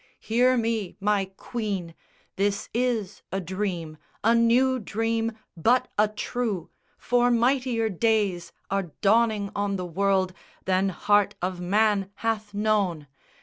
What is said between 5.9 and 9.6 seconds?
a true; For mightier days are dawning